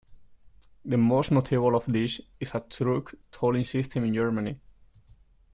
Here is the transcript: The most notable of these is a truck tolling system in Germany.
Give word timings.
The 0.83 0.97
most 0.97 1.29
notable 1.29 1.75
of 1.75 1.85
these 1.85 2.21
is 2.39 2.55
a 2.55 2.61
truck 2.67 3.13
tolling 3.31 3.65
system 3.65 4.03
in 4.05 4.15
Germany. 4.15 4.59